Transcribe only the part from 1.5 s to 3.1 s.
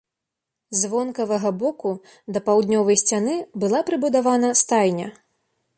боку да паўднёвай